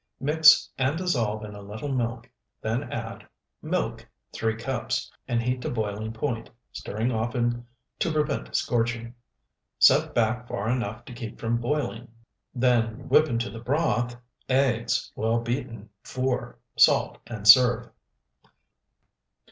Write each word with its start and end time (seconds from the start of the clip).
Mix, 0.19 0.67
and 0.79 0.97
dissolve 0.97 1.45
in 1.45 1.53
a 1.53 1.61
little 1.61 1.93
milk, 1.93 2.27
then 2.59 2.91
add 2.91 3.27
Milk, 3.61 4.03
3 4.33 4.55
cups 4.55 5.11
and 5.27 5.43
heat 5.43 5.61
to 5.61 5.69
boiling 5.69 6.11
point, 6.11 6.49
stirring 6.71 7.11
often 7.11 7.67
to 7.99 8.11
prevent 8.11 8.55
scorching; 8.55 9.13
set 9.77 10.15
back 10.15 10.47
far 10.47 10.71
enough 10.71 11.05
to 11.05 11.13
keep 11.13 11.39
from 11.39 11.61
boiling, 11.61 12.07
then 12.51 13.07
whip 13.09 13.27
into 13.27 13.51
the 13.51 13.59
broth 13.59 14.15
Eggs 14.49 15.11
well 15.15 15.39
beaten, 15.39 15.87
4. 16.03 16.57
Salt, 16.77 17.19
and 17.27 17.47
serve. 17.47 17.91